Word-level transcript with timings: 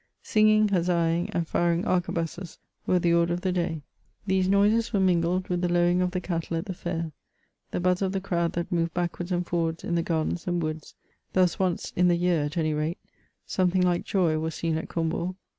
Singing, 0.23 0.69
huzzaing, 0.69 1.29
and 1.29 1.47
firing 1.47 1.85
arquebusses 1.85 2.57
were 2.87 2.97
the 2.97 3.13
order 3.13 3.33
of 3.35 3.41
the 3.41 3.51
day. 3.51 3.83
These 4.25 4.47
noises 4.47 4.91
were 4.91 4.99
mingled 4.99 5.47
with 5.47 5.61
the 5.61 5.71
lowing 5.71 6.01
of 6.01 6.09
the 6.09 6.19
cattle 6.19 6.57
at 6.57 6.65
the 6.65 6.73
fair; 6.73 7.11
the 7.69 7.79
buzz 7.79 8.01
of 8.01 8.11
the 8.11 8.19
crowd 8.19 8.53
that 8.53 8.71
moved 8.71 8.95
backwards 8.95 9.31
and 9.31 9.45
forwards 9.45 9.83
in 9.83 9.93
the 9.93 10.01
gardens 10.01 10.47
and 10.47 10.59
woods: 10.63 10.95
thus 11.33 11.59
once 11.59 11.93
in 11.95 12.07
the 12.07 12.15
year, 12.17 12.41
at 12.45 12.57
any 12.57 12.73
rate, 12.73 12.97
something 13.45 13.83
like 13.83 14.03
joy 14.03 14.39
was 14.39 14.55
seen 14.55 14.75
at 14.75 14.89
Combourg. 14.89 15.35